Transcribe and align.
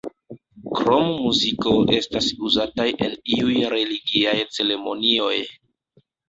Krom 0.77 1.09
muziko 1.25 1.73
estas 1.97 2.29
uzataj 2.47 2.87
en 3.09 3.13
iuj 3.37 3.59
religiaj 3.75 4.35
ceremonioj. 4.57 5.37